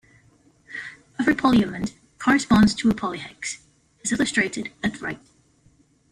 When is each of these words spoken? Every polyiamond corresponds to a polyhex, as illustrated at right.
Every 1.19 1.35
polyiamond 1.35 1.93
corresponds 2.17 2.73
to 2.73 2.89
a 2.89 2.93
polyhex, 2.95 3.59
as 4.03 4.11
illustrated 4.11 4.71
at 4.83 4.99
right. 4.99 5.21